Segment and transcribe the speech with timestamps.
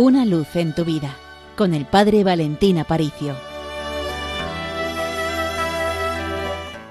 [0.00, 1.16] Una luz en tu vida
[1.56, 3.34] con el Padre Valentín Aparicio.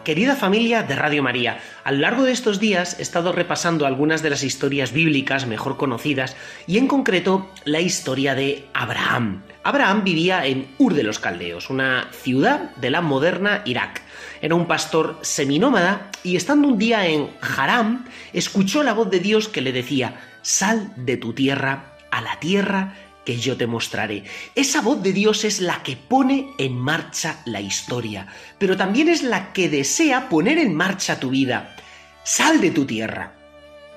[0.03, 4.23] Querida familia de Radio María, a lo largo de estos días he estado repasando algunas
[4.23, 6.35] de las historias bíblicas mejor conocidas
[6.67, 9.41] y en concreto la historia de Abraham.
[9.63, 14.01] Abraham vivía en Ur de los Caldeos, una ciudad de la moderna Irak.
[14.41, 18.03] Era un pastor seminómada y estando un día en Haram,
[18.33, 22.95] escuchó la voz de Dios que le decía, sal de tu tierra a la tierra
[23.25, 24.23] que yo te mostraré.
[24.55, 29.21] Esa voz de Dios es la que pone en marcha la historia, pero también es
[29.21, 31.75] la que desea poner en marcha tu vida.
[32.23, 33.33] Sal de tu tierra.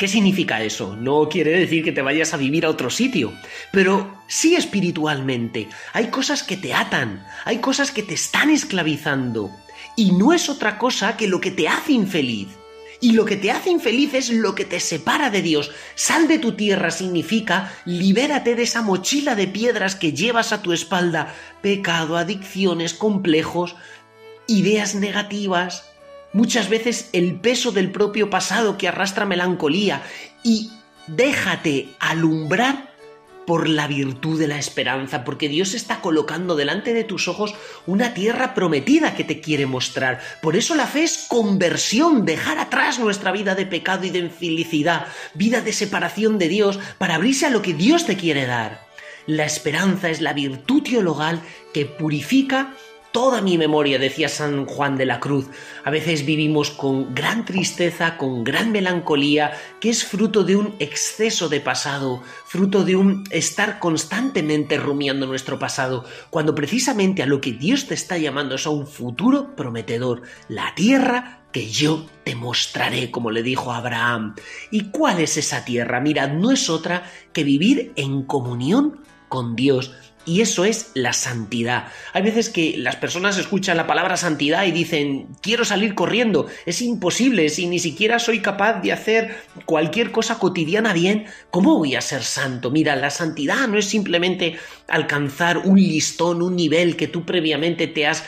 [0.01, 0.97] ¿Qué significa eso?
[0.97, 3.33] No quiere decir que te vayas a vivir a otro sitio,
[3.71, 5.69] pero sí espiritualmente.
[5.93, 9.51] Hay cosas que te atan, hay cosas que te están esclavizando,
[9.97, 12.49] y no es otra cosa que lo que te hace infeliz.
[13.01, 15.71] Y lo que te hace infeliz es lo que te separa de Dios.
[15.95, 20.73] Sal de tu tierra significa libérate de esa mochila de piedras que llevas a tu
[20.73, 21.35] espalda.
[21.63, 23.77] Pecado, adicciones, complejos,
[24.47, 25.85] ideas negativas.
[26.35, 30.03] Muchas veces el peso del propio pasado que arrastra melancolía.
[30.43, 30.71] Y
[31.07, 32.90] déjate alumbrar
[33.47, 37.55] por la virtud de la esperanza, porque Dios está colocando delante de tus ojos
[37.87, 40.21] una tierra prometida que te quiere mostrar.
[40.43, 45.07] Por eso la fe es conversión, dejar atrás nuestra vida de pecado y de infelicidad,
[45.35, 48.89] vida de separación de Dios, para abrirse a lo que Dios te quiere dar.
[49.27, 51.41] La esperanza es la virtud teologal
[51.73, 52.75] que purifica
[53.13, 55.47] toda mi memoria, decía San Juan de la Cruz.
[55.85, 61.49] A veces vivimos con gran tristeza, con gran melancolía, que es fruto de un exceso
[61.49, 67.53] de pasado, fruto de un estar constantemente rumiando nuestro pasado, cuando precisamente a lo que
[67.53, 73.11] Dios te está llamando es a un futuro prometedor, la tierra que yo te mostraré,
[73.11, 74.37] como le dijo Abraham.
[74.71, 76.01] ¿Y cuál es esa tierra?
[76.01, 79.95] Mira, no es otra que vivir en comunión con Dios,
[80.27, 81.89] y eso es la santidad.
[82.13, 86.47] Hay veces que las personas escuchan la palabra santidad y dicen, quiero salir corriendo.
[86.67, 91.95] Es imposible, si ni siquiera soy capaz de hacer cualquier cosa cotidiana bien, ¿cómo voy
[91.95, 92.71] a ser santo?
[92.71, 94.59] Mira, la santidad no es simplemente
[94.89, 98.25] alcanzar un listón, un nivel que tú previamente te has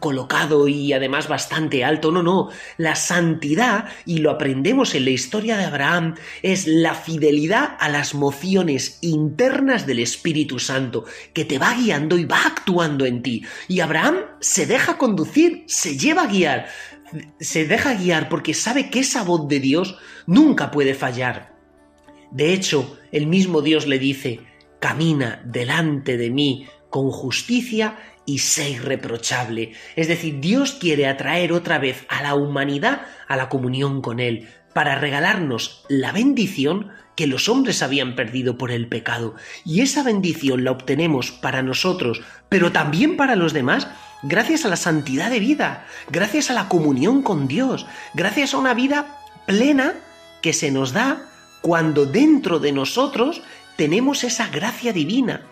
[0.00, 2.10] colocado y además bastante alto.
[2.10, 2.48] No, no.
[2.78, 8.14] La santidad, y lo aprendemos en la historia de Abraham, es la fidelidad a las
[8.14, 13.44] mociones internas del Espíritu Santo que te va guiando y va actuando en ti.
[13.68, 16.68] Y Abraham se deja conducir, se lleva a guiar,
[17.40, 21.54] se deja guiar porque sabe que esa voz de Dios nunca puede fallar.
[22.30, 24.40] De hecho, el mismo Dios le dice,
[24.80, 29.72] camina delante de mí con justicia y sé irreprochable.
[29.96, 34.48] Es decir, Dios quiere atraer otra vez a la humanidad a la comunión con Él,
[34.72, 39.34] para regalarnos la bendición que los hombres habían perdido por el pecado.
[39.64, 43.88] Y esa bendición la obtenemos para nosotros, pero también para los demás,
[44.22, 48.74] gracias a la santidad de vida, gracias a la comunión con Dios, gracias a una
[48.74, 49.94] vida plena
[50.42, 51.30] que se nos da
[51.62, 53.42] cuando dentro de nosotros
[53.76, 55.42] tenemos esa gracia divina.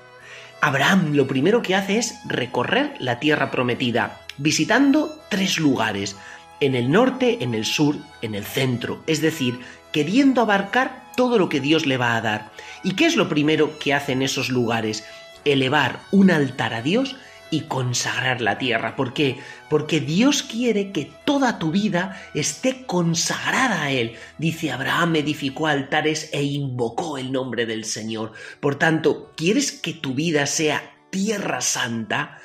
[0.65, 6.15] Abraham lo primero que hace es recorrer la tierra prometida, visitando tres lugares,
[6.61, 9.59] en el norte, en el sur, en el centro, es decir,
[9.91, 12.53] queriendo abarcar todo lo que Dios le va a dar.
[12.85, 15.05] ¿Y qué es lo primero que hace en esos lugares?
[15.45, 17.17] Elevar un altar a Dios
[17.53, 18.97] y consagrar la tierra.
[18.97, 19.39] ¿Por qué?
[19.69, 24.15] Porque Dios quiere que toda tu vida esté consagrada a Él.
[24.39, 28.33] Dice, Abraham edificó altares e invocó el nombre del Señor.
[28.59, 32.39] Por tanto, ¿quieres que tu vida sea tierra santa?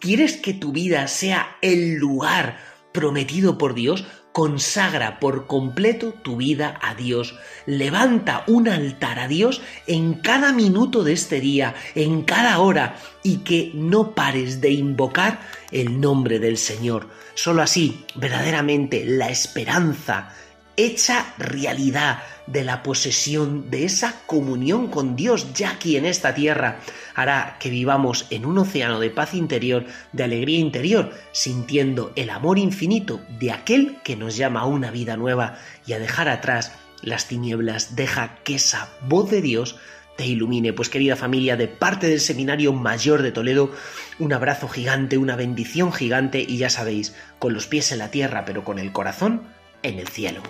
[0.00, 2.58] ¿Quieres que tu vida sea el lugar
[2.92, 4.06] prometido por Dios?
[4.38, 7.34] Consagra por completo tu vida a Dios.
[7.66, 13.38] Levanta un altar a Dios en cada minuto de este día, en cada hora, y
[13.38, 15.40] que no pares de invocar
[15.72, 17.08] el nombre del Señor.
[17.34, 20.32] Solo así, verdaderamente, la esperanza
[20.78, 26.80] hecha realidad de la posesión de esa comunión con Dios ya aquí en esta tierra
[27.14, 32.58] hará que vivamos en un océano de paz interior, de alegría interior, sintiendo el amor
[32.58, 36.72] infinito de aquel que nos llama a una vida nueva y a dejar atrás
[37.02, 37.96] las tinieblas.
[37.96, 39.76] Deja que esa voz de Dios
[40.16, 40.72] te ilumine.
[40.72, 43.72] Pues querida familia, de parte del Seminario Mayor de Toledo,
[44.20, 48.44] un abrazo gigante, una bendición gigante y ya sabéis, con los pies en la tierra
[48.44, 50.42] pero con el corazón en el cielo.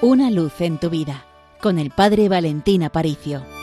[0.00, 1.24] Una luz en tu vida
[1.60, 3.57] con el Padre Valentín Aparicio.